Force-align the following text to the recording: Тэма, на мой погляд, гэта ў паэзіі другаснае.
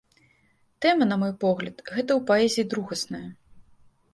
Тэма, 0.85 1.03
на 1.11 1.17
мой 1.23 1.33
погляд, 1.43 1.77
гэта 1.95 2.11
ў 2.17 2.21
паэзіі 2.33 2.67
другаснае. 2.73 3.25